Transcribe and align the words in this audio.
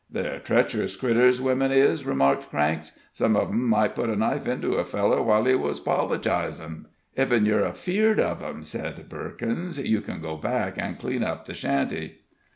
"They're 0.09 0.39
treacherous 0.39 0.95
critters, 0.95 1.39
women 1.39 1.71
is," 1.71 2.07
remarked 2.07 2.49
Cranks; 2.49 2.97
"some 3.13 3.35
of 3.35 3.49
'em 3.49 3.67
might 3.69 3.93
put 3.93 4.09
a 4.09 4.15
knife 4.15 4.47
into 4.47 4.77
a 4.77 4.83
feller 4.83 5.21
while 5.21 5.45
he 5.45 5.53
was 5.53 5.79
'pologizin'." 5.79 6.85
"Ef 7.15 7.29
you're 7.31 7.63
afeard 7.67 8.19
of 8.19 8.41
'em," 8.41 8.63
said 8.63 9.07
Perkins, 9.11 9.77
"you 9.77 10.01
ken 10.01 10.19
go 10.19 10.37
back 10.37 10.81
an' 10.81 10.95
clean 10.95 11.23
up 11.23 11.45
the 11.45 11.53
shanty." 11.53 12.21